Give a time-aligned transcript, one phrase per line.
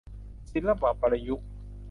[0.51, 1.49] ศิลปะประยุกต์